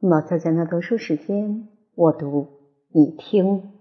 [0.00, 2.46] 毛小娟的读书时间，我读
[2.92, 3.72] 你听。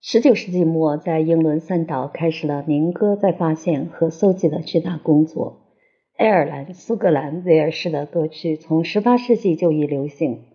[0.00, 5.68] 十九世纪末，在英伦三岛开始了民歌再发现和搜集的巨大工作。
[6.16, 10.46] 爱尔兰、苏格兰、威尔士的歌曲从十八世纪就已流行。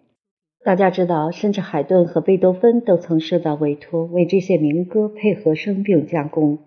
[0.65, 6.59] 大家知道，甚至海顿和贝多芬都曾受到委托为这些民歌配合声并加工。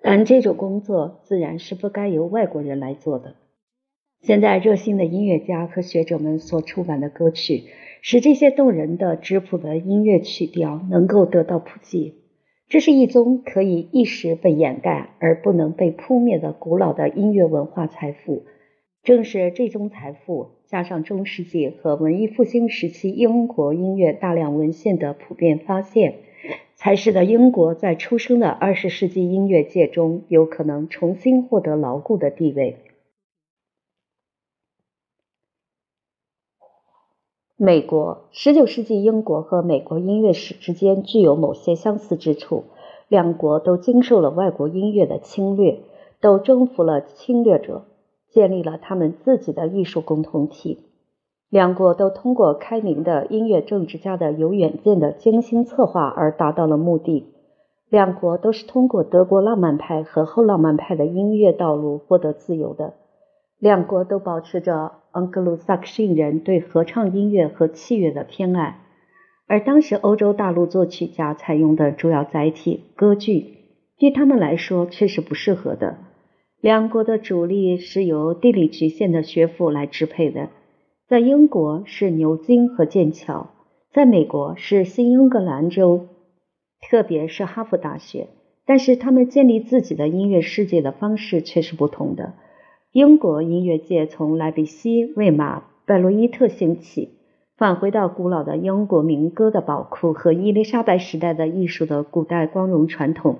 [0.00, 3.36] 但这种工作自然是不该由外国人来做的。
[4.22, 7.64] 现在热心的音乐家和学者们所出版的歌曲，
[8.02, 12.14] 使这些动人的质朴的音乐曲调能够得到普及。
[12.68, 18.44] 这是一宗可以一时被掩盖而不能被扑灭的古老的音乐文化财富。
[19.02, 26.16] 正是这宗财富，加上中世纪和文艺复兴时期英国音乐大量文献的普遍发现，
[26.76, 32.76] 才使得英国在出生的二十世纪音乐界中有可能重新获得牢固的地位。
[37.62, 42.64] 美国，十九世纪英国和美国音乐史之间具有某些相似之处。
[43.06, 45.80] 两国都经受了外国音乐的侵略，
[46.22, 47.82] 都征服了侵略者，
[48.30, 50.86] 建立了他们自己的艺术共同体。
[51.50, 57.26] 两国都通过开明的音乐政治家的有远见的精心策划而达到了目的。
[57.90, 62.94] 两国都是通过德国浪漫派和后浪漫派的音乐道路获得自由的。
[63.60, 68.80] 两国都保持着盎格鲁撒克逊人对合唱音乐和器乐的偏爱，
[69.46, 73.58] 而当时欧洲大陆作曲家采用的主要载体歌剧，
[73.98, 75.98] 对他们来说却是不适合的。
[76.62, 80.48] 两国的主力是由地理局限的学府来支配的，
[81.06, 83.50] 在英国是牛津和剑桥，
[83.92, 86.06] 在美国是新英格兰州，
[86.88, 88.28] 特别是哈佛大学。
[88.64, 92.34] 但是他们建立自己的音乐世界的方式却是不同的。
[92.92, 97.10] 英国音乐界从莱比锡、魏玛、拜洛伊特兴起，
[97.56, 103.38] 返回到古老的英国民歌的宝库和伊丽莎白时代的艺术的古代光荣传统。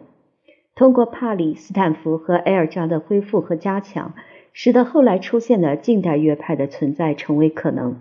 [0.76, 4.14] 通过帕里、斯坦福和埃尔加的恢复和加强，
[4.52, 7.96] 使得后来出现的近代乐派的存在成为可能。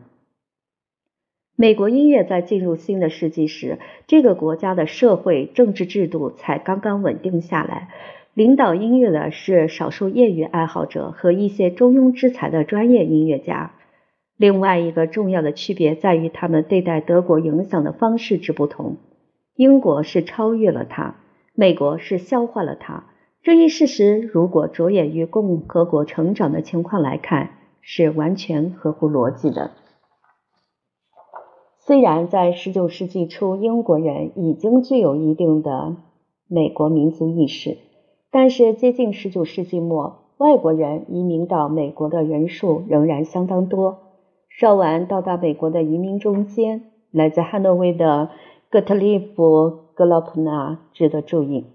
[1.56, 7.90] 美国音乐在进入新的世纪时，这个国家的社会政治制度才刚刚稳定下来。
[8.40, 13.74] 领导音乐的是少数业余爱好者和一些中庸之才的专业音乐家。
[14.38, 18.96] 另外一个重要的区别在于他们对待德国影响的方式之不同。
[19.56, 21.16] 英国是超越了它，
[21.54, 23.08] 美国是消化了它。
[23.44, 29.72] 这一事实，如果着眼于共和国成长的情况来看，是完全合乎逻辑的。
[31.76, 35.98] 虽然在19世纪初，英国人已经具有一定的
[36.48, 37.89] 美国民族意识。
[38.32, 43.98] 但是，接近十九世纪末，外国人移民到美国的人数仍然相当多。
[44.50, 48.30] 稍晚到达美国的移民中间，来自汉诺威的
[48.70, 51.66] 格特利夫·格洛普纳值得注意。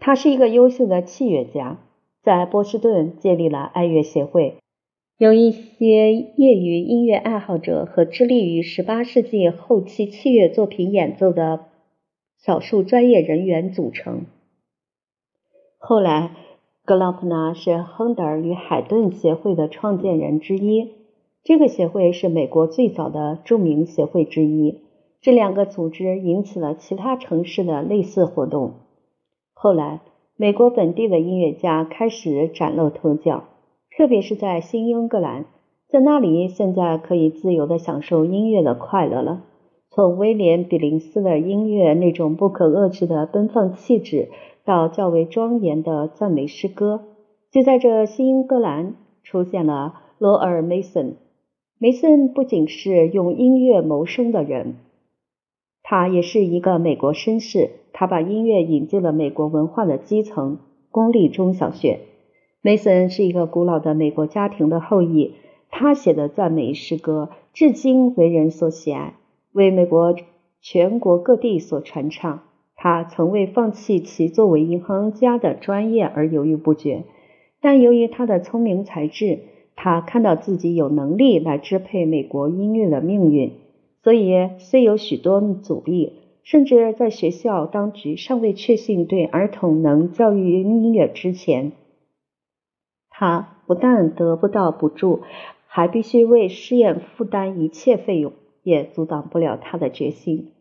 [0.00, 1.78] 他是一个优秀的器乐家，
[2.22, 4.56] 在波士顿建立了爱乐协会，
[5.16, 11.66] 由一些业余音乐爱好者和致力于十八世纪后期器乐作品演奏的
[12.38, 14.22] 少数专业人员组成。
[15.82, 16.32] 后来，
[16.84, 20.90] 格劳普纳是亨德尔与海顿协会的创建人之一。
[21.42, 24.82] 这个协会是美国最早的著名协会之一。
[25.22, 28.74] 这两个组织引起了其他城市的类似活动。
[29.54, 30.02] 后来，
[30.36, 33.44] 美国本地的音乐家开始崭露头角，
[33.96, 35.46] 特别是在新英格兰，
[35.88, 39.44] 在那里现在可以自由地享受音乐的快乐了。
[39.90, 44.28] 从威廉·比林斯的音乐那种不可遏制的奔放气质。
[44.62, 47.06] 到较为庄严的赞美诗歌，
[47.50, 51.16] 就在这新英格兰出现了罗尔·梅森。
[51.78, 54.76] 梅森不仅是用音乐谋生的人，
[55.82, 57.70] 他也是一个美国绅士。
[57.92, 60.58] 他把音乐引进了美国文化的基层——
[60.92, 62.00] 公立中小学。
[62.60, 65.32] 梅森是一个古老的美国家庭的后裔，
[65.70, 69.14] 他写的赞美诗歌至今为人所喜爱，
[69.52, 70.14] 为美国
[70.60, 72.42] 全国各地所传唱。
[72.82, 77.04] 他曾为放弃其作为银行家的专业而犹豫不决，
[77.60, 79.40] 但由于他的聪明才智，
[79.76, 83.52] 他看到自己有能力来支配美国音乐的命运，
[84.02, 91.72] 所以虽有许多阻力，甚至在学校当局尚未确信对儿童能教育音乐之前，
[93.10, 95.20] 他不但得不到补助，
[95.66, 98.32] 还必须为试验负担一切费用，
[98.70, 100.52] 也阻挡不了他的决心。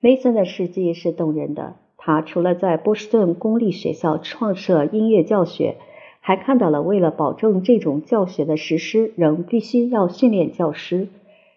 [0.00, 1.76] 梅森的事迹是动人的。
[1.98, 5.76] 他除了在波士顿公立学校创设音乐教学，
[6.20, 11.08] 还看到了为了保证这种教学的实施，仍必须要训练教师。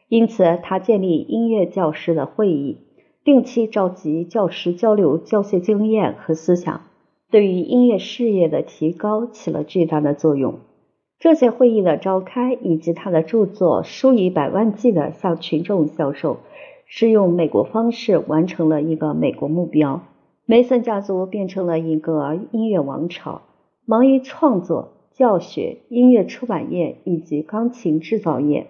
[0.10, 2.78] 因此，他建立音乐教师的会议，
[3.24, 6.82] 定期召集教师交流教学经验和思想，
[7.30, 10.56] 对于音乐事业的提高起了巨大的作用。
[11.22, 16.38] 这些会议的召开以及他的著作数以百万计的向群众销售，
[16.88, 20.02] 是用美国方式完成了一个美国目标。
[20.48, 23.44] 梅森家族变成了一个音乐王朝，
[23.86, 28.66] 忙于创作、教学、音乐出版业以及钢琴制造业。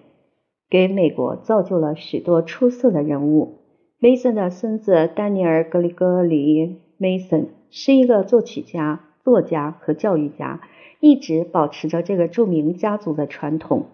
[0.69, 3.59] 给美国造就了许多出色的人物。
[3.98, 6.68] 梅森的孙子丹尼尔·格里戈里·
[6.98, 10.59] 梅森是一个作曲家、作家和教育家，
[11.01, 13.88] 一直保持着这个著名家族的传统。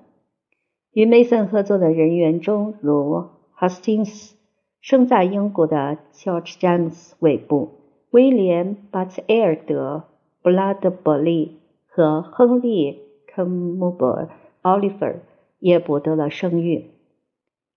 [0.91, 3.25] 与 Mason 合作的人员中，如
[3.57, 4.33] Hastings
[4.79, 7.71] 生在英国的 George James 韦布、
[8.11, 10.03] 威廉·巴茨埃尔德、
[10.43, 11.57] 布拉德伯利
[11.87, 12.93] 和亨利·
[13.25, 14.29] 肯姆伯
[14.61, 14.97] 奥利弗。
[15.59, 16.91] 也博得了声誉。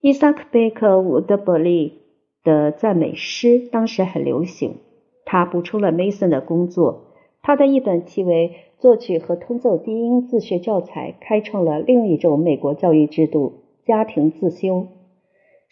[0.02, 2.02] 伊萨克·贝克·伍德伯利
[2.44, 4.76] 的赞美诗当时很流行，
[5.24, 7.09] 他补充了 Mason 的工作。
[7.42, 8.52] 他的一本题为
[8.82, 13.54] 《作曲和通奏低音自学教材》开创了另一种美国教育制度——
[13.84, 14.88] 家庭自修。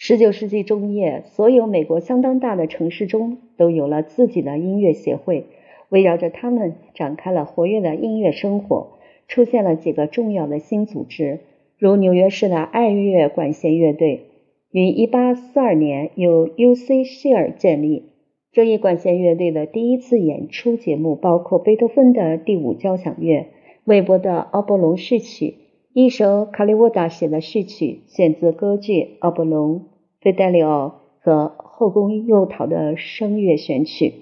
[0.01, 5.47] 19世纪中叶，所有美国相当大的城市中都有了自己的音乐协会，
[5.89, 8.99] 围绕着他们展开了活跃的音乐生活。
[9.29, 11.41] 出现了几个重要的新组织。
[11.77, 14.23] 如纽约市的爱乐管弦乐队，
[14.71, 17.05] 于1842年由 U.C.
[17.05, 18.05] 希尔建立。
[18.59, 23.47] 这一管弦乐队的第一次演出节目包括贝多芬的第五交响乐、
[23.85, 25.47] 韦伯的《奥伯龙序曲》，
[25.93, 29.75] 一首卡利沃达写的序曲，选自歌剧《奥伯龙》
[30.21, 30.87] 《费德里奥》
[31.25, 34.13] 和《后宫诱逃》的声乐选曲，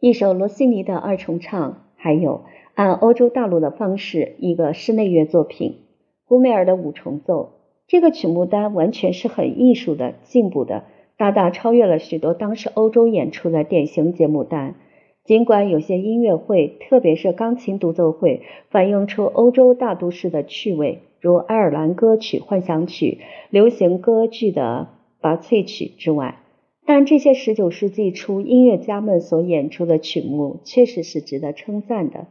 [0.00, 5.80] 一首罗西尼的二重唱，还有按欧洲大陆的方式一个室内乐作品。
[6.24, 7.50] 古梅尔的五重奏，
[7.88, 10.84] 这个曲目单完全是很艺术的、进步的，
[11.16, 14.74] 大大超越了许多当时欧洲演出的典型节目单。
[15.24, 23.18] 尽管有些音乐会，特别是钢琴独奏会，反映出欧洲大都市的趣味，如爱尔兰歌曲《幻想曲》、
[23.50, 24.88] 流行歌剧的
[25.20, 26.38] 《拔萃曲》之外，
[26.84, 32.28] 但这些19世纪初音乐家们所演出的曲目确实是值得称赞的，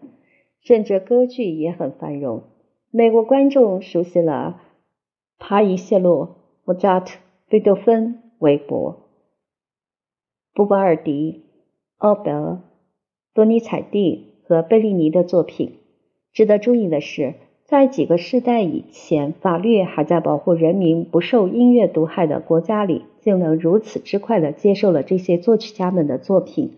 [0.62, 2.44] 甚至歌剧也很繁荣。
[2.92, 4.62] 美国观众熟悉了
[5.38, 7.18] 帕伊谢洛、莫扎特、
[7.50, 9.08] 贝多芬、韦伯、
[10.54, 11.44] 布瓦尔迪、
[11.98, 12.62] 奥德
[13.34, 15.78] 多尼采蒂和贝利尼的作品。
[16.34, 26.74] 值得注意的是，在几个世代以前，法律还在保护人民不受音乐毒害的国家里，竟能如此之快地接受了这些作曲家们的作品。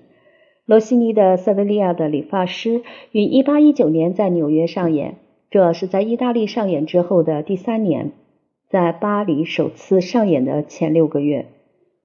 [0.65, 2.79] 罗西尼的《塞维利亚的理发师》
[3.11, 5.15] 于1819年在纽约上演。
[5.49, 8.11] 这是在意大利上演之后的第三年，
[8.69, 11.45] 在巴黎首次上演的前六个月。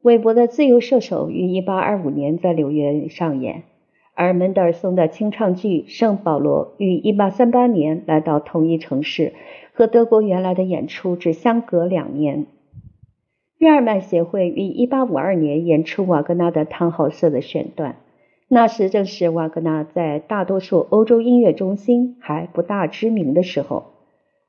[0.01, 3.65] 韦伯的《自由射手》于1825年在纽约上演，
[4.15, 9.33] 而门德尔松的清唱剧《圣保罗》于1838年来到同一城市，
[9.73, 12.47] 和德国原来的演出只相隔两年。
[13.59, 17.97] 日耳曼协会于1852年演出瓦格纳的《汤豪瑟》的选段。
[18.49, 23.92] 那时正是瓦格纳在大多数欧洲音乐中心还不大知名的时候。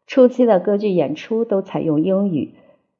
[0.06, 2.52] 初期的歌剧演出都采用英语，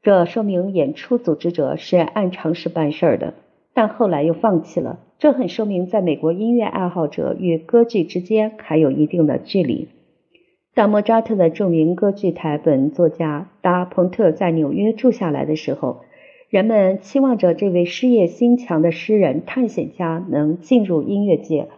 [0.02, 3.34] 这说明演出组织者是按常识办事儿的。
[3.74, 9.88] 但后来又放弃了，这很说明在美国音乐爱好者与歌剧之间还有一定的距离。
[10.74, 16.02] 当莫扎特的著名歌剧台本作家达蓬特在纽约住下来的时候。
[16.50, 21.70] 人们期望着这位事业心强的诗人、探险家能进入音乐界。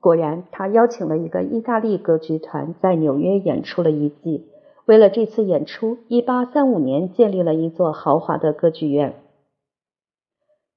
[0.00, 4.44] 果然，他邀请了一个意大利歌剧团在纽约演出了一季。
[4.88, 9.16] 为了这次演出，1835年建立了一座豪华的歌剧院。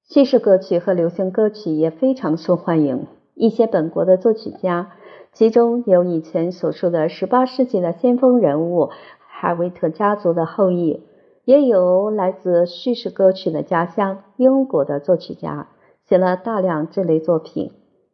[0.02, 3.06] 叙事歌曲和流行歌曲也非常受欢迎。
[3.32, 4.92] 一些本国的作曲家，
[5.32, 8.90] 其中有以前所说的18世纪的先锋人物
[9.26, 11.02] 海维特家族的后裔。
[11.46, 15.68] 也有来自叙事歌曲的家乡英国的作曲家
[16.06, 17.72] 写了大量这类作品，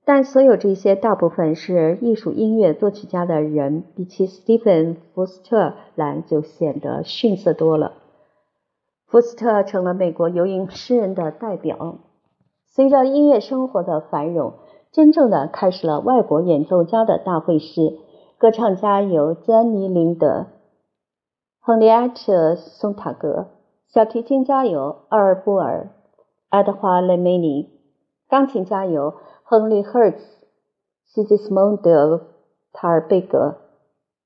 [0.08, 7.92] 但所有这些大部分是艺术音乐作曲家的人，比起斯蒂芬·福斯特来就显得逊色多了。
[9.06, 11.96] 福斯特成了美国游吟诗人的代表。
[12.64, 14.54] 随着音乐生活的繁荣，
[14.92, 17.98] 真正的开始了外国演奏家的大会师。
[18.38, 20.46] 歌唱家有詹妮·林德。
[21.60, 23.48] 亨利埃特·松塔格，
[23.88, 25.90] 小提琴家有阿尔布尔、
[26.48, 27.68] 爱德华·雷梅尼，
[28.26, 29.12] 钢琴家有
[29.50, 30.18] 亨利·赫兹、
[31.06, 32.16] 西吉斯蒙德·
[32.74, 33.56] 塔尔贝格。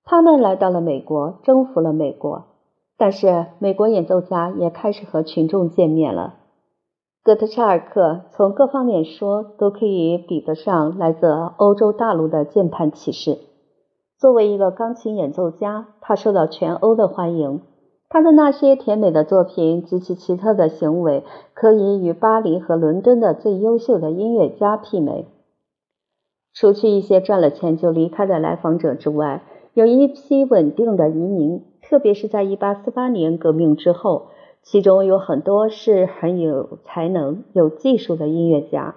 [0.03, 2.47] 他们来到了美国，征服了美国。
[2.99, 6.41] 但是，美国演奏家也开始和群众见面了。
[7.23, 13.39] 戈特查尔克从各方面说都可以比得上来自欧洲大陆的键盘骑士。
[14.19, 17.61] 作为一个钢琴演奏家，他受到全欧的欢迎。
[18.13, 25.25] 他的那些甜美的作品及其奇特的行为，可以与巴黎和伦敦的最优秀的音乐家媲美。
[26.53, 29.43] 除去一些赚了钱就离开的来访者之外，
[29.73, 34.27] 有一批稳定的移民，特别是在1848年革命之后，
[34.63, 38.97] 其中有很多是很有才能、有技术的音乐家，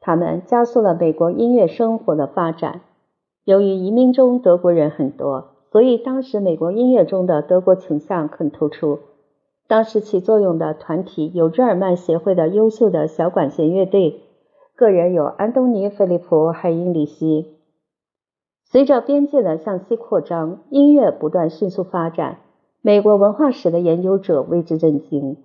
[0.00, 2.80] 他们加速了美国音乐生活的发展。
[3.44, 5.59] 由于移民中德国人很多。
[5.70, 8.98] 所以，当时美国音乐中的德国倾向很突出。
[9.68, 14.20] 当时起作用的团体有日耳曼协会的优秀的小管弦乐队，
[14.74, 17.54] 个人有安东尼·菲利普·海因里希。
[18.64, 22.38] 随着边界的向西扩张，音乐不断迅速发展。
[22.82, 25.36] 美国文化史的研究者为之震惊。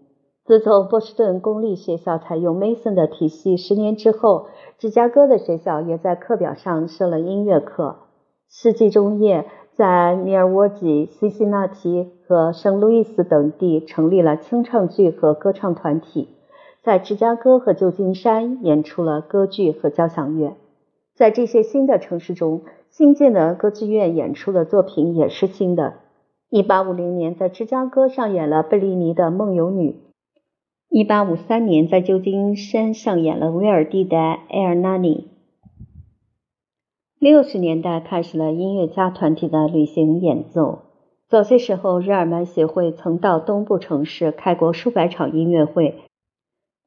[0.43, 4.47] 自从波士顿公立学校采用 Mason 的体系十年之后，
[4.79, 7.97] 芝加哥的学校也在课表上设了音乐课。
[8.49, 9.45] 世纪中叶。
[9.75, 16.29] 在密尔沃基、辛辛那提和圣路易斯等地成立了清唱剧和歌唱团体，
[16.81, 20.53] 在芝加哥和旧金山演出了歌剧和交响乐。
[21.13, 25.95] 在这些新的城市中，新建的歌剧院演出的作品也是新的。
[26.51, 29.97] 1850年，在芝加哥上演了贝利尼的《梦游女》
[31.05, 35.27] ；1853年，在旧金山上演了威尔第的《埃尔纳尼》。
[37.25, 40.83] 六十年代开始了音乐家团体的旅行演奏。
[41.27, 45.95] 早些时候，日耳曼协会曾到东部城市开过数百场音乐会。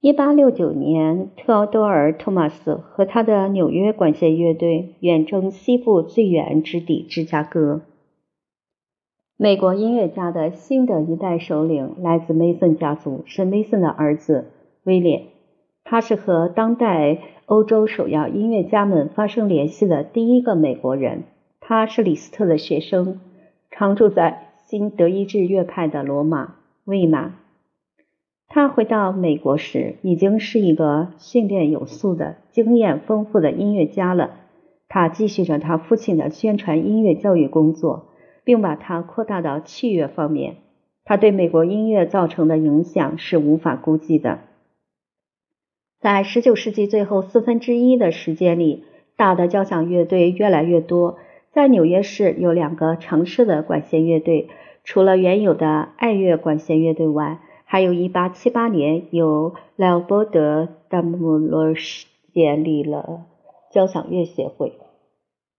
[0.01, 7.81] 一八六九年，特奥多尔·托马斯和他的纽约管弦乐队远征西部最远之地芝加哥。
[9.37, 14.53] 美国音乐家的新的一代首领来自梅森家族，是梅森的儿子
[14.85, 15.25] 威廉。
[15.91, 17.19] 他是和当代。
[17.47, 21.23] 欧洲首要音乐家们发生联系的第一个美国人，
[21.61, 23.21] 他是李斯特的学生，
[23.71, 27.37] 常住在新德意志乐派的罗马魏玛。
[28.49, 34.33] 他回到美国时，已经是一个训练有素的、经验丰富的音乐家了。
[34.89, 38.09] 他继续着他父亲的宣传音乐教育工作，
[38.45, 40.57] 并把它扩大到器乐方面。
[41.07, 44.41] 他对美国音乐造成的影响是无法估计的。
[46.01, 48.85] 在十九世纪最后四分之一的时间里，
[49.17, 51.19] 大的交响乐队越来越多。
[51.53, 54.49] 在纽约市有两个城市的管弦乐队，
[54.85, 63.25] 除了原有的爱乐管弦乐队外，还有一八七八年由莱奥波德·达姆罗什建立了
[63.73, 64.75] 交响乐协会。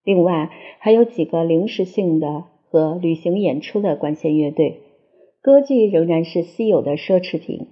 [0.06, 4.84] 另外还有几个临时性的和旅行演出的管弦乐队。
[5.42, 7.68] 歌剧仍然是稀有的奢侈品。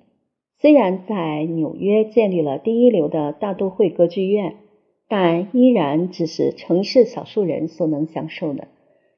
[0.59, 4.55] 虽然在纽约建立了第一流的大都会歌剧院，
[5.07, 8.67] 但依然只是城市少数人所能享受的。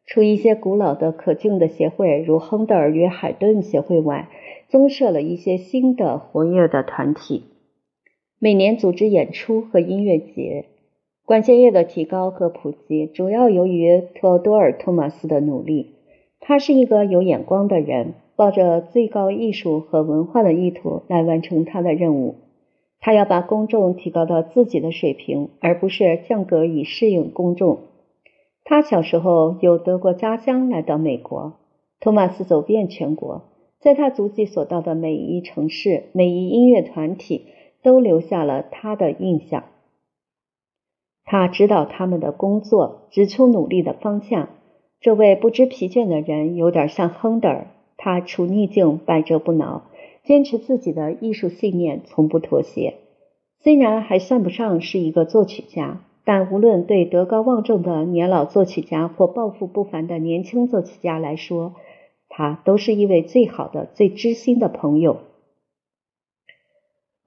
[0.06, 4.28] 除一些古老的可敬的协会，如亨德尔与海顿协会外，
[4.68, 7.44] 增设了一些新的活跃的团体，
[8.40, 10.66] 每年组织演出和音乐节。
[11.26, 15.96] 管弦乐的提高和普及，主要由于托多尔·托马斯的努力。
[16.40, 18.16] 他是一个有眼光的人。
[18.40, 22.36] 抱着最高艺术和文化的意图来完成他的任务，
[23.02, 27.80] 他要把公众提高到自己的水平，而不是降格以适应公众。
[28.64, 31.56] 他小时候由德国家乡来到美国，
[32.00, 33.42] 托马斯走遍全国，
[33.82, 37.48] 在他足迹所到的每一城市、每一音乐团体
[37.84, 39.66] 都留下了他的印象。
[41.26, 44.48] 他指导他们的工作，指出努力的方向。
[45.02, 47.68] 这位不知疲倦的人有点像亨德尔。
[48.02, 49.84] 他处逆境百折不挠，
[50.24, 52.96] 坚持自己的艺术信念，从不妥协。
[53.60, 61.76] 虽然还算不上是一个作曲家，但无论对德高望重的年老作曲家或抱负不凡的年轻作曲家来说，
[62.30, 65.18] 他都是一位最好的、最知心的朋友。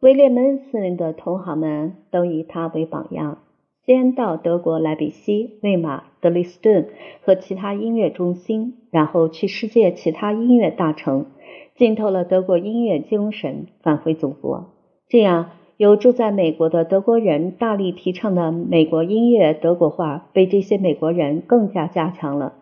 [0.01, 3.39] 威廉·门森的同行们都以他为榜样。
[3.85, 6.91] 先到德国莱比锡、魏玛、德累斯顿
[7.23, 11.27] 和其他音乐中心，然后去世界其他音乐大城，
[11.75, 14.71] 浸透了德国音乐精神，返回祖国。
[15.09, 22.55] 这样，由住在美国的德国人大力提倡的美国音乐德国化，被这些美国人更加加强了。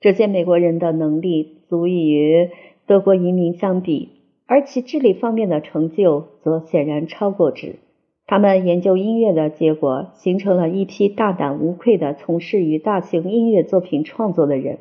[0.00, 2.50] 这些美国人的能力足以与
[2.86, 4.10] 德国移民相比，
[4.46, 7.76] 而其智力方面的成就则显然超过之。
[8.28, 14.80] 他们研究音乐的结果，形成了一批大胆无愧的从事于大型音乐作品创作的人。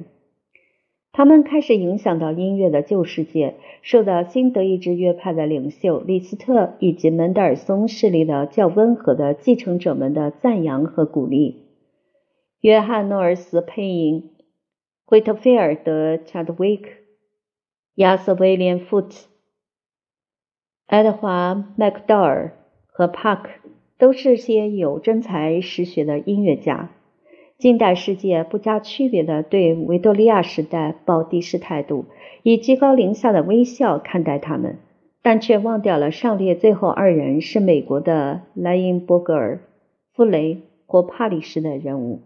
[1.14, 11.64] 他们开始影响到音乐的旧世界，受到新德意志乐派的领袖李斯特以及门德尔松势力的较温和的继承者们的赞扬和鼓励。
[12.60, 14.32] 约翰诺尔斯配音，
[15.06, 16.90] 惠特菲尔德·查德威克、
[17.96, 19.28] 亚瑟·威廉·福特、
[20.86, 22.57] 爱德华·麦克道尔
[22.98, 23.52] 和帕克
[24.00, 26.90] 都是些有真才实学的音乐家。
[27.60, 32.06] 近代世界不加区别的对维多利亚时代抱敌视态度，
[32.42, 34.78] 以居高临下的微笑看待他们，
[35.22, 39.60] 但却忘掉了上列最后二人是美国的莱茵伯格尔、
[40.16, 42.24] 弗雷或帕里什的人物。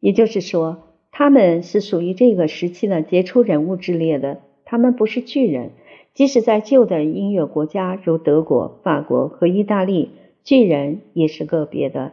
[0.00, 4.40] 也就是说，他们是属于这个时期的杰出人物之列的。
[4.64, 5.70] 他们不是巨人，
[6.18, 10.10] 即使在旧的音乐国家如德国、法国和意大利，
[10.42, 12.10] 巨人也是个别的。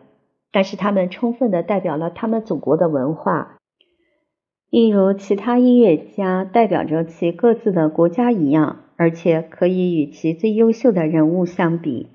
[0.52, 3.58] 但是他们充分的代表了他们祖国的文化，
[4.70, 12.06] 一如其他音乐家代表着其各自的国家一样，而且可以与其最优秀的人物相比。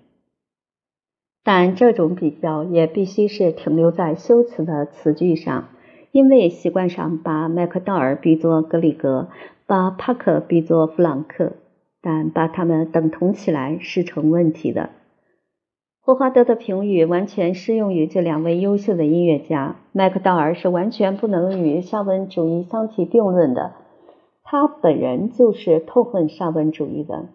[1.42, 5.70] 但这种比较也必须是停留在修辞的词句上，
[6.12, 9.28] 因为习惯上把麦克道尔比作格里格，
[9.66, 11.54] 把帕克比作弗朗克，
[12.02, 14.90] 但把他们等同起来是成问题的。
[16.02, 19.76] 霍华德的评语完全适用于这两位优秀的音乐家。
[19.92, 23.72] 麦克道尔是完全不能与沙文主义相提并论的，
[24.42, 27.26] 他本人就是痛恨沙文主义的。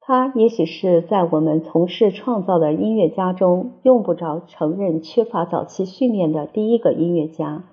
[0.00, 7.64] 他也许是在我们从事创造的音乐家中用不着承认缺乏早期训练的第一个音乐家。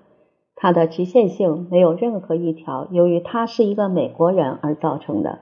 [0.54, 5.40] 他的局限性没有任何一条由于他是一个美国人而造成的。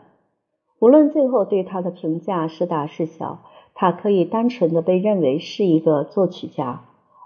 [0.84, 3.38] 无论最后对他的评价是大是小。
[3.72, 6.84] 他可以单纯的被认为是一个作曲家，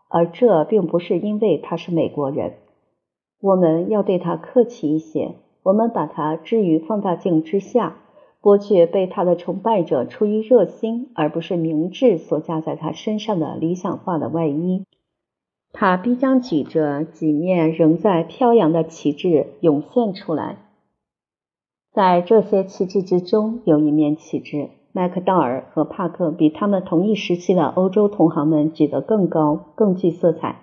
[0.09, 2.55] 而这并不是因为他是美国人。
[3.43, 5.35] 我们要对他客气一些，
[5.65, 7.97] 我们把他置于放大镜之下，
[8.41, 14.85] 剥去被他的崇拜者出于热心而不是明智所加在他身上的理想化的外衣。
[15.73, 20.57] 他必将举着几面仍在飘扬的旗帜涌现出来，
[21.93, 24.69] 在这些旗帜之中有一面旗帜。
[24.93, 30.63] 麦克道尔和帕克比他们同一时期的欧洲同行们举得更高、更具色彩。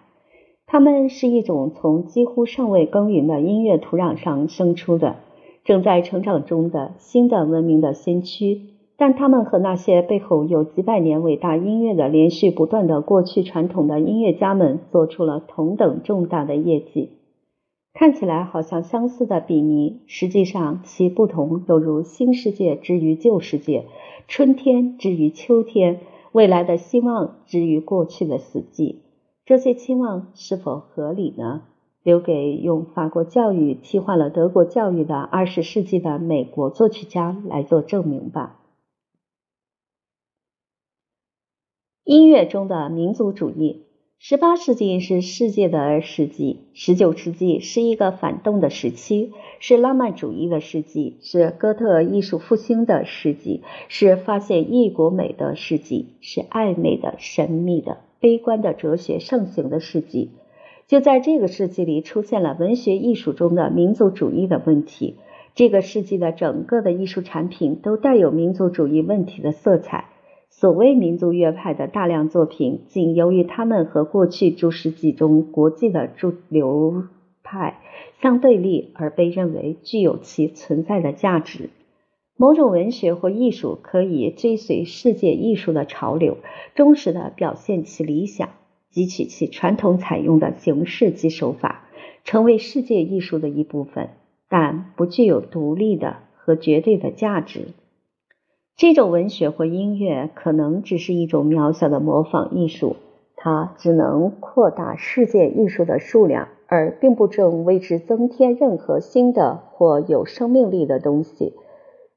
[0.66, 5.18] 他们是一种从几乎尚未耕耘的音乐土壤上生出的、
[5.64, 8.62] 正在成长中的新的文明的先驱，
[8.98, 17.12] 但他们和那些背后有几百年伟大音乐的连续不断的过去传统的音乐家们做出了同等重大的业绩。
[17.96, 23.86] 看起来好像相似的比拟，实际上其不同犹如新世界之于旧世界。
[24.28, 26.02] 春天之于秋天，
[26.34, 28.98] 未来的希望之于过去的死寂，
[29.46, 31.64] 这些期望是否合理呢？
[32.04, 38.60] 留给用法国教育替换了德国教育的二十世纪的美国作曲家来做证明吧。
[42.04, 43.85] 音乐中的民族主义。
[44.18, 60.32] 十八世纪是世界的世纪，十九世纪是一个反动的时期，是浪漫主义的世纪，是哥特艺术复兴的世纪，是发现异国美的世纪，是暧昧的、神秘的、悲观的哲学盛行的世纪。
[60.88, 65.18] 就在这个世纪里，出现了文学艺术中的民族主义的问题。
[65.54, 70.10] 这个世纪的整个的艺术产品都带有民族主义问题的色彩。
[70.58, 77.04] 所谓民族乐派的大量作品，仅由于他们和过去诸世纪中国际的主流
[77.44, 77.82] 派
[78.22, 81.70] 相对立，而被认为具有其存在的价值。
[82.38, 86.38] 某种文学或艺术可以追随世界艺术的潮流，
[86.74, 88.48] 忠实的表现其理想，
[88.94, 91.84] 汲取其传统采用的形式及手法，
[92.24, 94.12] 成为世界艺术的一部分，
[94.48, 97.74] 但不具有独立的和绝对的价值。
[98.78, 102.98] 这种文学或音乐可能只是一种渺小的模仿艺术，
[103.38, 111.54] 它只能扩大世界艺术的数量，而并不正为之增添任何新的或有生命力的东西。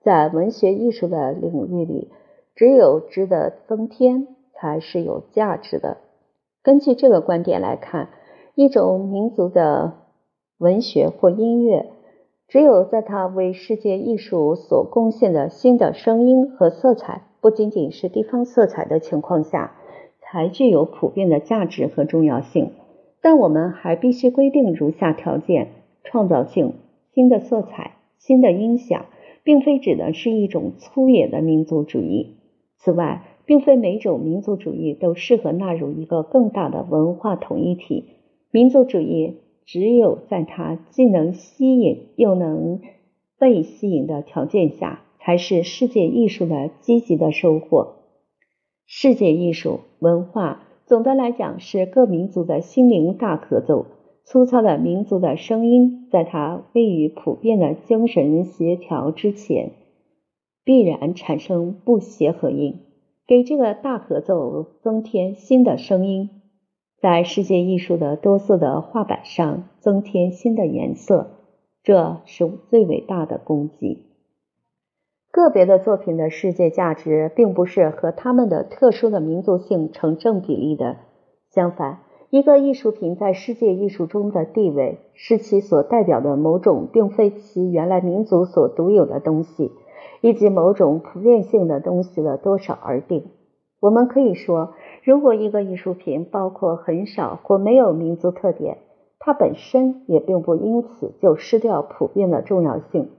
[0.00, 2.08] 在文学艺术的领域里，
[2.56, 5.98] 只有值得增添才是有价值的。
[6.64, 8.08] 根据这个观点来看，
[8.56, 9.92] 一种民族的
[10.58, 11.92] 文学或音乐。
[12.48, 19.76] 只有在它为世界艺术所贡献的新的声音和色彩不仅仅是地方色彩的情况下，
[20.20, 22.70] 才具有普遍的价值和重要性。
[23.20, 25.68] 但我们还必须规定如下条件：
[26.04, 26.72] 创造性、
[27.12, 29.04] 新的色彩、新的音响，
[29.44, 32.36] 并非指的是一种粗野的民族主义。
[32.78, 38.04] 此外，并非每种民族主义都适合纳入一个更大的文化统一体。
[38.50, 39.36] 民族主义
[39.70, 42.80] 只有在它既能吸引又能
[43.38, 47.96] 被吸引的条件下，才是世界艺术的积极的收获。
[48.86, 53.84] 世界艺术文化总的来讲是各民族的心灵大合奏。
[54.24, 59.72] 粗糙的民族的声音，在它位于普遍的精神协调之前，
[60.64, 62.80] 必然产生不协和音，
[63.26, 66.30] 给这个大合奏增添新的声音，
[67.00, 71.30] 在世界艺术的多色的画板上增添新的颜色，
[71.84, 74.06] 这是最伟大的功绩。
[75.30, 80.96] 个别的作品的世界价值，并不是和他们的特殊的民族性成正比例的，
[81.50, 82.00] 相反。
[82.30, 89.70] 一个艺术品在世界艺术中的地位，是其所代表的某种并非其原来民族所独有的东西，
[90.20, 93.30] 以及某种普遍性的东西的多少而定。
[93.80, 98.78] 我们可以说，如果一个艺术品包括很少或没有民族特点，
[99.18, 103.10] 它本身也并不因此就失掉普遍的重要性。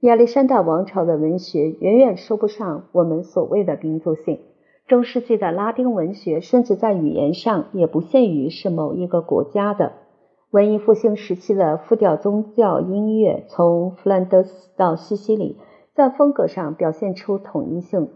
[0.00, 4.38] 亚历山大王朝的文学远远说不上我们所谓的民族性。
[4.86, 9.92] 中世纪的拉丁文学，甚至在语言上也不限于是某一个国家的。
[10.50, 15.58] 文艺复兴时期的复调宗教音乐，从弗兰德斯到西西里，
[15.94, 18.08] 在风格上表现出统一性。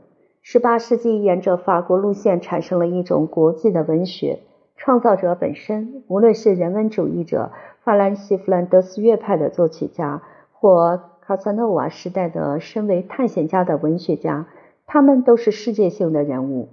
[0.46, 4.40] 十八世纪沿着法国路线产生了一种国际的文学。
[4.76, 7.50] 创造者本身，无论是人文主义者、
[7.82, 14.46] 法兰西弗兰德斯乐派的作曲家，或卡萨诺瓦时代的身为探险家的文学家。
[14.86, 16.68] 他们都是世界性的人物，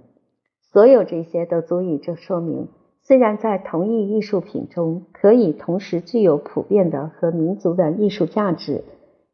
[0.60, 2.68] 所有这些都足以这说明，
[3.00, 8.84] 虽然在同一艺术品中可以同时具有普遍的和民族的艺术价值，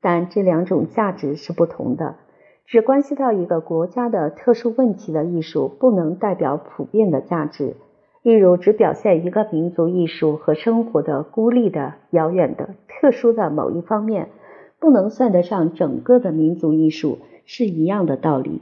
[0.01, 2.15] 但这两种价值是不同的。
[2.69, 7.77] 只关系到一个国家的特殊问题的艺术，不能代表普遍的价值。
[8.23, 14.29] 例如，只表现一个民族艺术和生活的孤立的、遥远的、特殊的某一方面，
[14.79, 18.61] 不能算得上整个的民族艺术，是一样的道理。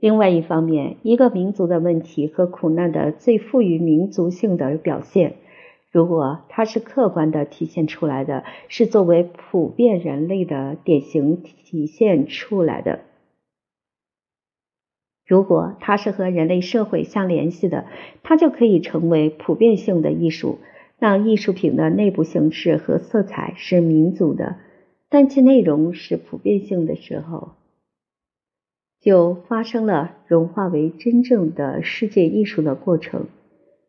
[0.00, 5.36] 另外一方面，一个民族的问题和苦难的最富于民族性的表现，
[5.90, 12.98] 如果它是客观的体现出来的，是作为普遍人类的典型体现出来的；
[15.26, 17.86] 如果它是和人类社会相联系的，
[18.22, 20.60] 它就可以成为普遍性的艺术。
[20.98, 24.56] 当艺术品的内部形式和色彩是民族的，
[25.10, 27.52] 但其内容是普遍性的时候。
[29.00, 33.26] 就发生了融化为真正的世界艺术的过程。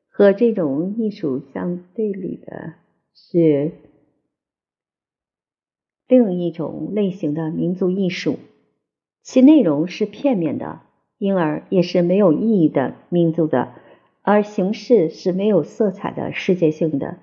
[0.10, 2.74] 和这种艺术相对立的
[3.14, 3.72] 是
[6.08, 8.40] 另一种类型的民族艺术，
[9.22, 10.82] 其内容是片面的，
[11.18, 13.70] 因而也是没有意义的民族的，
[14.22, 17.18] 而形式是没有色彩的世界性的。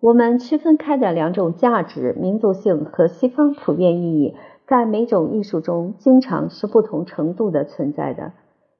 [0.00, 4.34] 我们区分开的两种价值：民族性和西方普遍意义。
[4.66, 8.32] 在每种艺术中，经常是不同程度的存在的。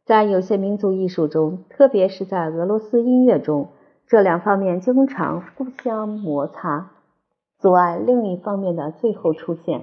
[0.05, 3.71] 在有些民族艺术中，特别是在俄罗斯音乐中，
[4.07, 6.93] 这两方面经常互相摩擦，
[7.59, 9.83] 阻碍另一方面的最后出现。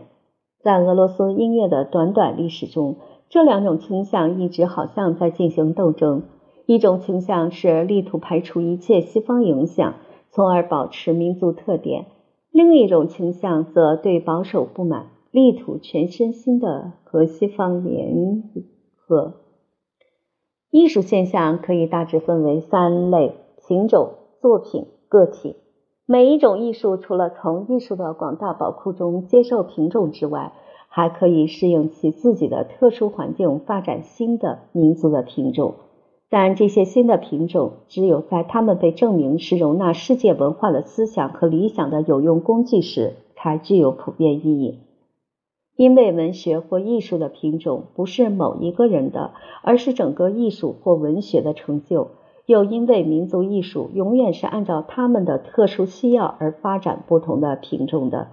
[0.63, 2.95] 在俄罗斯音乐的短短历史中，
[3.29, 6.23] 这两种倾向一直好像在进行斗争。
[6.65, 9.95] 一种倾向是力图排除一切西方影响，
[10.31, 12.03] 从而保持民族特点；
[12.51, 15.07] 另一种倾向则对保守不满。
[15.29, 18.43] 力图全身心的和西方联
[18.95, 19.33] 合。
[20.71, 23.35] 艺术现象可以大致分为三类：
[23.67, 25.57] 品种、作品、个体。
[26.05, 30.53] 每一种艺术除了从艺术的广大宝库中接受品种之外，
[30.97, 35.75] 还可以适应其自己的特殊环境，发展新的民族的品种。
[36.27, 44.79] 但这些新的品种，只有在它们被证明是容纳世界文化的思想和理想的有用工具时，才具有普遍意义。
[45.75, 52.07] 因为文学或艺术的品种不是某一个人的，而是整个艺术或文学的成就；
[52.47, 58.29] 又因为民族艺术永远是按照他们的特殊需要而发展不同的品种的，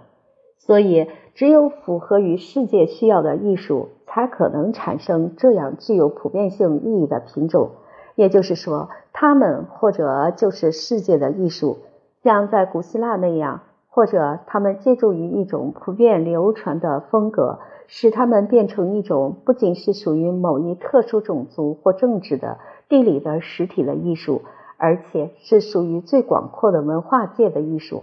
[0.66, 7.70] 所以只有符合于世界需要的艺术，才可能产生这样具有普遍性意义的品种。
[8.14, 11.78] 也就是说，他们或者就是世界的艺术，
[12.22, 13.60] 像在古希腊那样。
[13.96, 24.42] 或者他们借助于一种普遍流传的风格，使他们变成一种不仅是属于某一特殊种族或政治的地理的实体的艺术，
[24.78, 28.02] 而且是属于最广阔的文化界的艺术，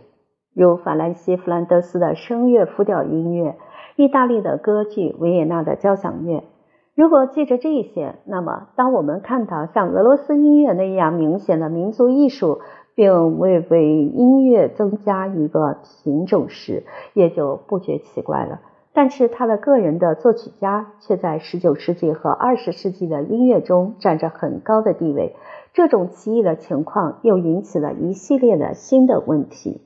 [0.54, 3.56] 如法兰西弗兰德斯的声乐复调音乐、
[3.96, 6.44] 意大利的歌剧、维也纳的交响乐。
[6.94, 12.60] 如果记着这些，那么当我们看到像俄罗斯音乐那样明显的民族艺术，
[12.96, 16.84] 并未为音乐增加一个品种时，
[17.14, 18.60] 也就不觉奇怪了。
[18.94, 25.34] 但是他的个人的作曲家却在19世纪和20世纪的音乐中占着很高的地位。
[25.74, 29.80] 这种奇异的情况又引起了一系列的新的问题。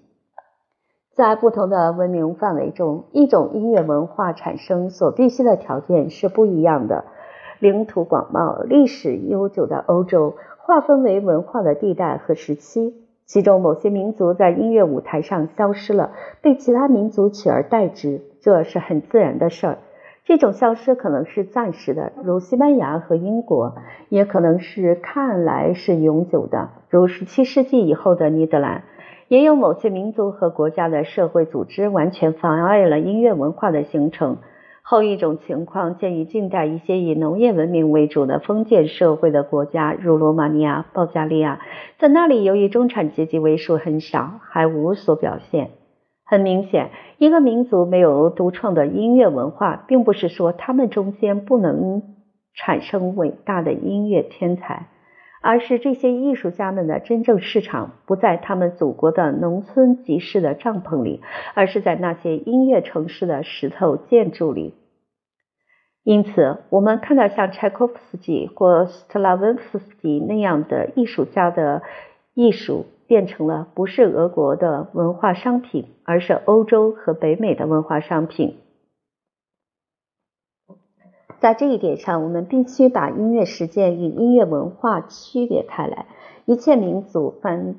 [1.16, 7.06] 在不同的文明范围中，一种音乐文化产生所必须的条件是不一样的。
[7.60, 12.94] 领土广袤、历史悠久的欧洲，划分为文化的地带和时期。
[13.26, 19.78] 其中某些民族在音乐舞台上消失了，被其他民族取而代之，这是很自然的事儿。
[20.26, 23.76] 这种消失可能是暂时的，如西班牙和英国；
[24.10, 28.84] 也可能是看来是永久的，如17世纪以后的尼德兰。
[29.28, 34.38] 也有某些民族和国家的社会组织完全妨碍了音乐文化的形成。
[34.88, 41.60] 后一种情况见于近代一些以农业文明为主的封建社会的国家，如罗马尼亚、保加利亚，
[41.98, 45.72] 在那里由于中产阶级为数很少，还无所表现。
[46.24, 52.04] 很明显，一个民族没有独创的音乐文化，并不是说他们中间不能
[52.54, 54.88] 产生伟大的音乐天才，
[55.46, 61.22] 而是这些艺术家们的真正市场不在他们祖国的农村集市的帐篷里，
[61.54, 64.74] 而是在那些音乐城市的石头建筑里。
[66.04, 71.84] 因此，我们看到像柴可夫斯基或斯特拉文斯基那样的艺术家的
[72.34, 78.58] 艺术，变成了不是俄国的文化商品，而是欧洲和北美的文化商品。
[81.40, 86.06] 在这一点上，我们必须把音乐实践与音乐文化区别开来。
[86.46, 87.76] 一切民族凡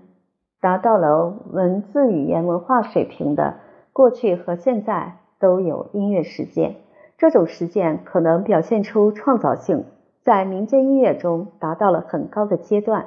[0.61, 3.55] 达到了文字语言文化水平的，
[3.93, 6.77] 过去和现在都有音乐实践。
[7.19, 9.85] 这种实践可能表现出创造性，
[10.23, 13.07] 在民间音乐中达到了很高的阶段。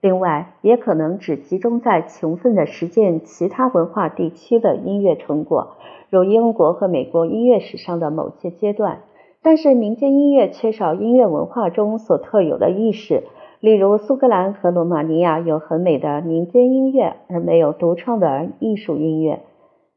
[0.00, 5.76] 另外，也可能只集中在勤奋的实践其他文化地区的音乐成果，
[6.08, 9.00] 如英国和美国音乐史上的某些阶段。
[9.42, 13.24] 但是，民间音乐缺少音乐文化中所特有的意识，
[13.60, 19.40] 例如苏格兰和罗马尼亚有很美的民间音乐，而没有独创的艺术音乐，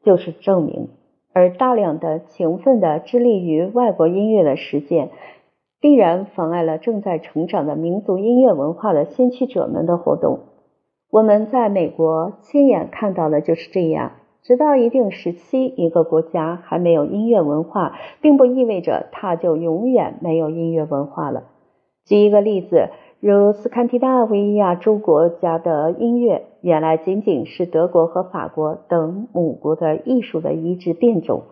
[0.02, 0.88] 就是证明。
[1.34, 5.10] 而大量的勤奋的致力于外国音乐的实践，
[5.80, 10.38] 必然妨碍了正在成长的民族音乐文化的先驱者们的活动。
[11.10, 14.12] 我们在美国亲眼看到的就是这样。
[14.44, 21.44] 直到一定时期，一个国家还没有音乐文化，并不意味着它就永远没有音乐文化了。
[22.04, 22.90] 举一个例子。
[23.20, 31.44] 如斯堪的纳维亚诸国家的音乐，原来仅仅是德国和法国等母国的艺术的移植变种，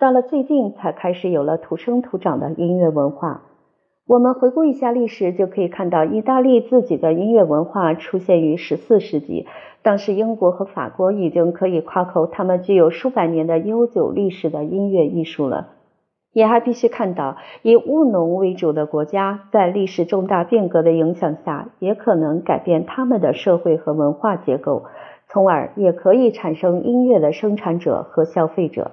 [0.00, 3.42] 到了最近才开始有了土生土长的音乐文化。
[4.04, 9.46] 我们回顾一下历史，就可以看到意大利自己的音乐文化出现于十四世纪，
[9.82, 15.68] 当时英国和法国已经可以夸口他们具有数百年的悠久历史的音乐艺术了。
[16.32, 24.84] 也还必须看到，以务农为主的国家，在历史重大变革的影响下，也可能改变他们的社会和文化结构，
[25.28, 28.92] 从而也可以产生音乐的生产者和消费者。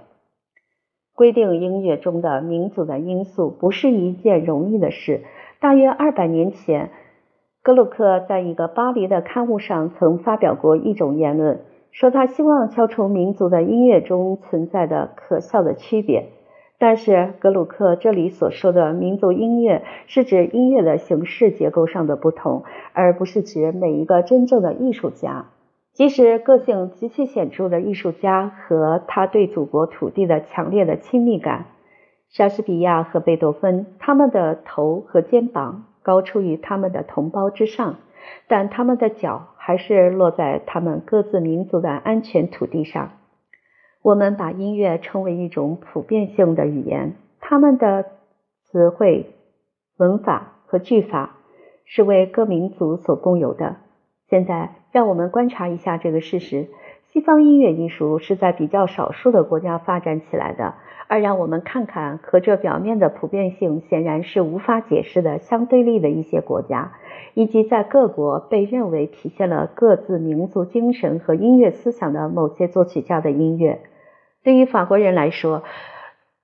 [1.19, 5.25] 规定音乐中的民族的因素不是一件容易的事。
[5.59, 6.91] 大约二百年前，
[7.61, 11.59] 格鲁克在一个巴黎的刊物上曾发表过一种言论，
[11.91, 16.29] 说他希望消除民族的音乐中存在的可笑的区别。
[16.77, 25.47] 但是格鲁克这里所说的民族音乐，是指音乐的形式结构上的不同，而不是指每一个真正的艺术家。
[25.99, 31.65] 即使个性极其显著的艺术家和他对祖国土地的强烈的亲密感，
[32.29, 37.97] 莎士比亚和贝多芬，他们的头和肩膀高出于他们的同胞之上，
[38.47, 43.11] 但他们的脚还是落在他们各自民族的安全土地上。
[44.01, 48.05] 我们把音乐称为一种普遍性的语言，他们的
[48.71, 49.33] 词汇、
[49.97, 51.35] 文法和句法
[51.83, 53.75] 是为各民族所共有的。
[54.29, 56.67] 现在，让我们观察一下这个事实：
[57.07, 60.75] 西方音乐艺术是在比较少数的国家发展起来的，
[61.07, 66.91] 而让我们看看和这表面的普遍性显然是无法解释的相对立的一些国家，
[67.33, 73.81] 以及在各国被认为体现了各自民族精神和音乐思想的某些作曲家的音乐。
[74.43, 75.63] 对于法国人来说，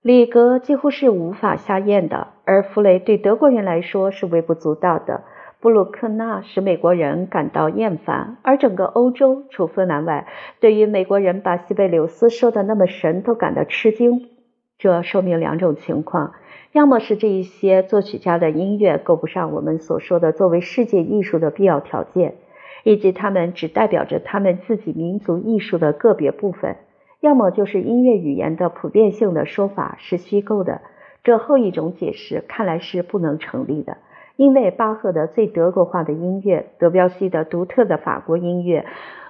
[0.02, 5.24] 里格几乎是无法下咽的；而弗雷对德国人来说是微不足道的。
[5.66, 10.28] 布鲁克纳使美国人感到厌烦，而整个欧洲除芬兰外，
[10.60, 14.30] 对于美国人把西贝柳斯说的那么神都感到吃惊。
[14.78, 16.34] 这说明两种情况：
[16.72, 22.36] 要么是这一些作曲家的音乐够不上我们所说的作为世界艺术的必要条件，
[22.84, 26.76] 以及他们只代表着他们自己民族艺术的个别部分；
[27.22, 30.82] 要么就是音乐语言的普遍性的说法是虚构的。
[31.24, 33.98] 这后一种解释看来是不能成立的，
[34.36, 38.86] 因为巴赫的最德国化的音乐、德彪西的独特的法国音乐、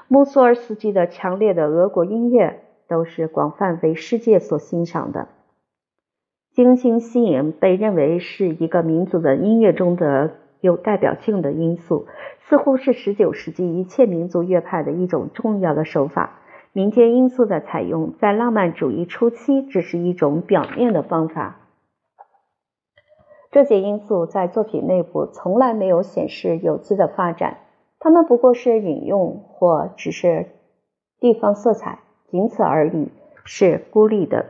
[0.07, 5.27] 穆索尔斯基的强烈的俄国音乐，都是广泛为世界所欣赏的。
[6.53, 12.07] 精心吸引被认为是一个民族的音乐中的有代表性的因素，
[12.39, 16.39] 似乎是19世纪一切民族乐派的一种重要的手法。
[16.71, 21.57] 民间因素的采用，在浪漫主义初期只是一种表面的方法。
[23.55, 27.59] 这些因素在作品内部从来没有显示有机的发展，
[27.99, 30.47] 它们不过是引用或只是
[31.21, 33.07] 地方色彩，仅此而已，
[33.45, 34.47] 是孤立的。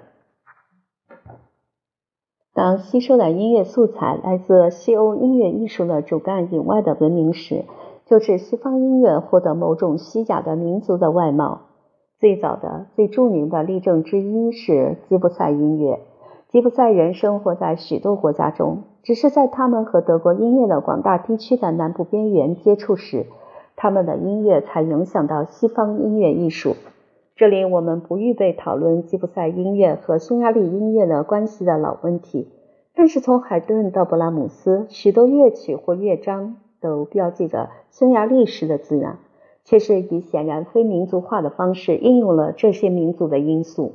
[2.55, 7.65] 当吸收的音乐素材来自西欧音乐艺术的主干以外的文明时，
[8.07, 11.61] 就是西方音乐获得某种虚假的民族的外貌。
[12.17, 15.99] 最早的、最著名的例证之一是吉普赛音乐。
[16.49, 23.27] 吉普赛人生活在许多国家中，只是在他们和德国音乐的广大地区的南部边缘接触时，
[23.75, 26.75] 他们的音乐才影响到西方音乐艺术。
[27.35, 32.47] 这里我们不预备讨论吉普赛音乐和匈牙利音乐的关系的老问题，
[32.95, 39.19] 但是从海顿到勃拉姆斯，许多乐曲或乐章都标记着匈牙利式的字样，
[39.65, 43.93] 却是以显然非民族化的方式应用了这些民族的因素。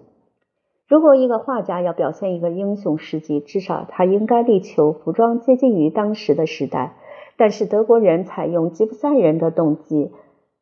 [0.90, 6.96] 如果一个画家要表现一个英雄事迹，至少他应该力求服装接近于当时的时代。
[7.36, 10.10] 但是德国人采用吉普赛人的动机，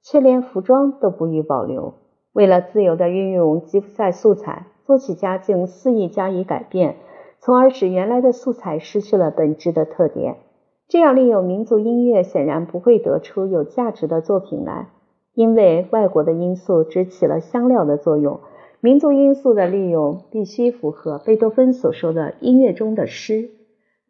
[0.03, 1.95] 却连服装都不予保留。
[2.35, 6.97] 为了自由地运用吉普赛素材，作曲家竟肆意加以改变，
[7.39, 10.37] 从而使原来的素材失去了本质的特点。
[10.89, 14.91] 这样，利用民族音乐显然不会得出有价值的作品来，
[15.33, 18.41] 因为外国的因素只起了香料的作用。
[18.81, 23.51] 民族因素的利用必须符合贝多芬所说的音乐中的诗，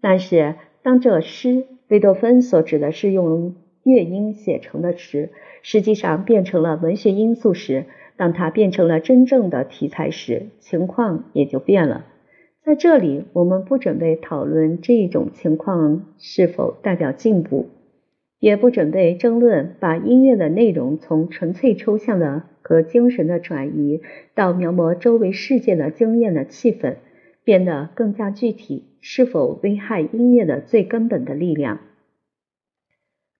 [0.02, 5.30] 但是当这诗，贝多芬所指的是用乐音写成的诗，
[5.62, 7.86] 实际上变成了文学因素时，
[8.18, 12.04] 当它变成了真正的题材时，情况也就变了。
[12.62, 17.68] 在这里，我们不准备讨论这一种情况是否代表进步。
[18.40, 24.00] 也不准备争论把音乐的内容从纯粹抽象的和精神的转移
[24.34, 26.96] 到描摹周围世界的经验的气氛，
[27.42, 31.80] 变得更加具体，是否危害音乐的最根本的力量？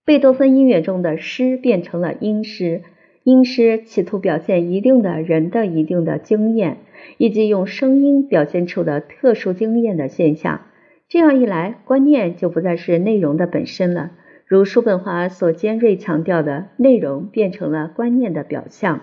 [0.05, 2.81] 贝多芬音乐中的诗变成了音诗，
[3.25, 6.79] 音诗企图表现一定的人的一定的经验，
[7.19, 10.63] 以及用声音表现出的特殊经验的现象。
[11.09, 14.13] 这样一来，观念就不再是内容的本身了。
[14.49, 19.03] 如叔本华所尖锐强调的，内容变成了观念的表象。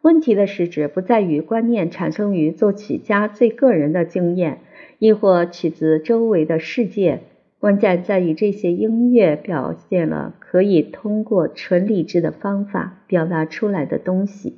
[0.00, 4.60] 问题的实质不在于观念产生于作曲家最个人的经验，
[4.98, 7.20] 亦或取自周围的世界，
[7.60, 14.56] 关键在于这些音乐表现了可以通过纯理智的方法表达出来的东西。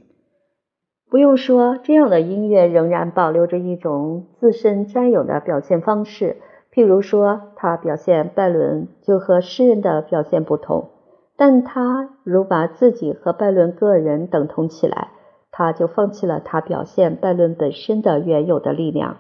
[1.11, 6.37] 不用说，这样的音乐仍然保留着一种自身专有的表现方式。
[6.73, 10.91] 譬如说，他表现拜伦就和诗人的表现不同，
[11.37, 15.09] 但他如把自己和拜伦个人等同起来，
[15.51, 19.17] 他就放弃了他表现拜伦本身的原有的力量。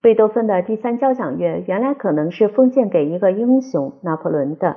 [0.00, 4.76] 贝多芬的第三交响乐原来可能是奉献给一个英雄拿破仑的，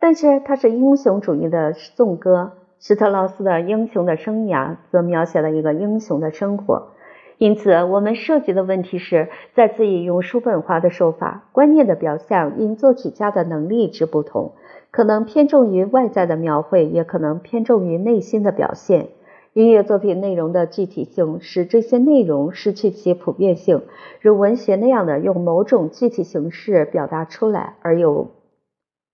[0.00, 2.52] 但是它是英雄主义的颂歌。
[2.78, 6.92] 施特劳斯的英雄的生涯则描写了一个英雄的生活。
[7.40, 14.52] 因此，我们涉及的问题是再次引用叔本华的说法：观念的表象因作曲家的能力之不同，
[14.90, 19.08] 可能偏重于外在的描绘，也可能偏重于内心的表现。
[19.54, 23.84] 音乐作品内容的具体性使这些内容失去其普遍性，
[24.20, 28.32] 如文学那样的用某种具体形式表达出来，而又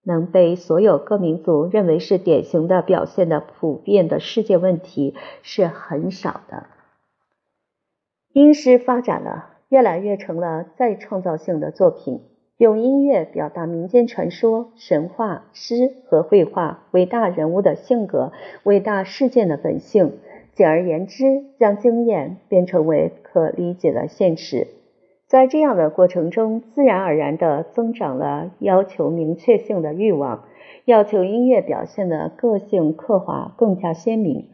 [0.05, 6.67] 能被所有各民族认为是典型的表现的普遍的世界问题是很少的。
[8.37, 12.21] 音诗发展了，越来越成了再创造性的作品，
[12.59, 18.33] 用音乐表达民间传说、神话、诗和绘画伟大人物的性格、
[18.65, 20.19] 伟大事件的本性。
[20.53, 24.67] 简而言之，将经验变成为可理解的现实。
[25.27, 30.45] 在这样的过程中，自然而然地增长了要求明确性的欲望，
[30.85, 34.51] 要求音乐表现的个性刻画更加鲜明。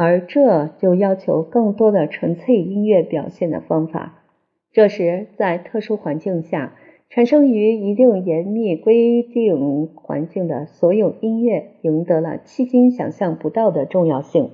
[0.00, 4.22] 而这就要求更多的纯粹音乐表现的方法。
[4.70, 6.74] 这时，在特殊环境下
[7.10, 14.52] 产生于一定严密规定环境的所有音乐，赢得了迄今想象不到的重要性。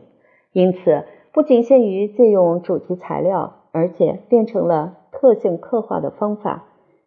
[0.55, 6.65] 因此，不仅限于借用主题材料，而且变成了特性刻画的方法。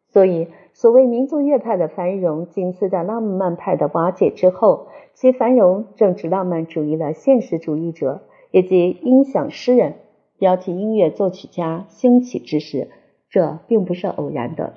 [0.09, 8.21] 所以，所谓民族乐派的繁荣，仅次在浪漫派的瓦解之后，其繁荣正值浪漫主义的现实主义者
[8.51, 9.95] 以及音响诗人、
[10.37, 12.89] 标题音乐作曲家兴起之时。
[13.29, 14.73] 这并不是偶然的。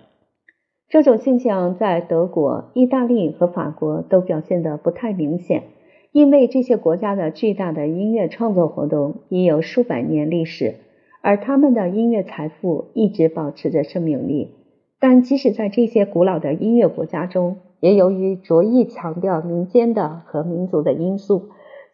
[0.89, 5.63] 这种现象在德国、意大利和法国都表现得不太明显，
[6.11, 10.75] 因为这些国家的巨大的音乐创作活动已有数百年历史，
[11.23, 14.57] 而他们的音乐财富一直保持着生命力。
[14.99, 21.51] 但即使在这些古老的音乐国家中，也由于着意强调民间的和民族的因素，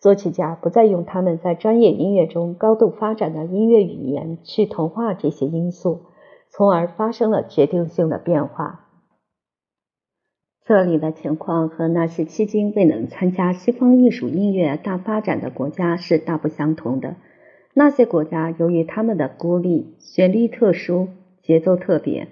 [0.07, 6.03] 作曲家不再用他们在专业音乐中高度发展的音乐语言去同化这些因素。
[6.57, 8.87] 从而发生了决定性的变化。
[10.65, 17.17] 这里的情况和那些迄今未能参加西方艺术音乐大发展的国家是大不相同的。
[17.75, 21.09] 那些国家由于他们的孤立、旋律特殊、
[21.43, 22.29] 节奏特别、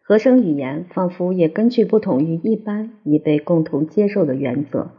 [0.00, 4.92] 和声语言仿佛也根据不同于一般已被共同接受的原则，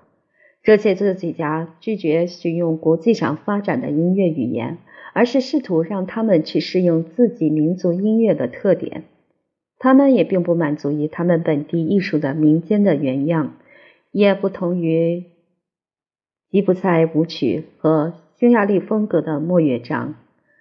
[0.76, 4.80] 这些作曲家拒绝使用国际上发展的音乐语言。
[5.14, 9.06] 而是试图让他们去适应自己民族音乐的特点。
[9.80, 13.56] 他们也并不满足于他们本地艺术的民间的原样，
[14.12, 15.24] 也不同于
[16.52, 20.14] 吉普赛舞曲和匈牙利风格的莫乐章，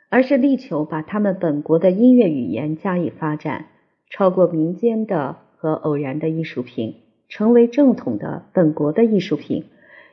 [0.08, 3.66] 而是力求把他们本国的音乐语言加以发展，
[4.08, 6.94] 超过民间的和偶然的艺术品，
[7.28, 9.66] 成为正统的本国的艺术品。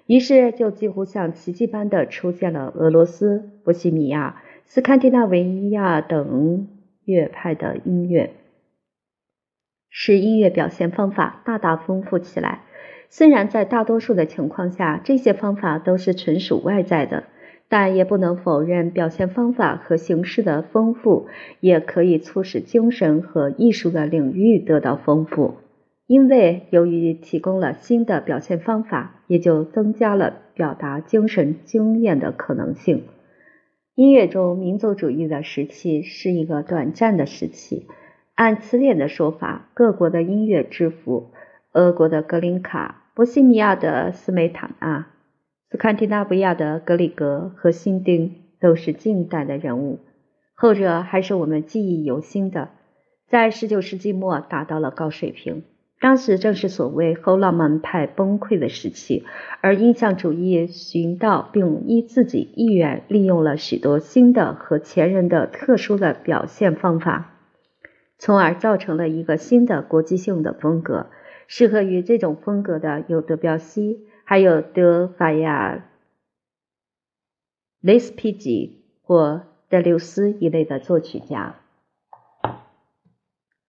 [0.05, 6.67] 于是，就几乎像奇迹般的出现了俄罗斯、波西米亚、斯堪的纳维亚等
[7.05, 8.31] 乐派的音乐，
[9.89, 12.63] 使音乐表现方法大大丰富起来。
[13.09, 17.23] 虽然在大多数的情况下，这些方法都是纯属外在的，
[17.69, 21.27] 但也不能否认，表现方法和形式的丰富
[21.61, 25.62] 也可以促使精神和艺术的领域得到丰富。
[26.05, 33.05] 因为由于提供了新的表现方法，也就增加了表达精神经验的可能性。
[33.95, 37.87] 音乐中民族主义的时期是一个短暂的时期。
[38.35, 41.31] 按词典的说法，各国的音乐之父——
[41.71, 45.07] 俄国的格林卡、波西米亚的斯梅塔纳、
[45.69, 49.99] 斯堪的纳维亚的格里格和辛丁，都是近代的人物。
[50.55, 52.69] 后者还是我们记忆犹新的，
[53.27, 55.63] 在19世纪末达到了高水平。
[56.03, 59.23] 当时正是所谓后浪漫派崩溃的时期，
[59.61, 67.37] 而印象主义寻到并依自己意愿利用了许多新的和前人的特殊的表现方法，
[68.17, 71.07] 从而造成了一个新的国际性的风格。
[71.47, 75.85] 适合于这种风格的有德彪西，还有德法亚、
[77.79, 81.62] 雷斯皮吉或德留斯一类的作曲家。